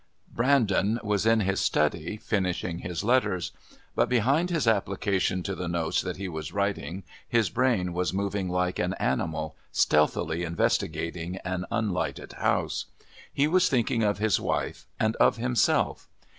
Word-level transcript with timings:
Brandon 0.33 0.99
was 1.03 1.27
in 1.27 1.41
his 1.41 1.59
study 1.59 2.17
finishing 2.17 2.79
his 2.79 3.03
letters. 3.03 3.51
But 3.93 4.09
behind 4.09 4.49
his 4.49 4.65
application 4.67 5.43
to 5.43 5.53
the 5.53 5.67
notes 5.67 6.01
that 6.01 6.17
he 6.17 6.27
was 6.27 6.51
writing 6.51 7.03
his 7.29 7.51
brain 7.51 7.93
was 7.93 8.11
moving 8.11 8.49
like 8.49 8.79
an 8.79 8.95
animal 8.95 9.55
steathily 9.71 10.41
investigating 10.43 11.37
an 11.45 11.65
unlighted 11.69 12.33
house. 12.33 12.85
He 13.31 13.47
was 13.47 13.69
thinking 13.69 14.01
of 14.01 14.17
his 14.17 14.39
wife 14.39 14.87
and 14.99 15.15
of 15.17 15.37
himself. 15.37 16.07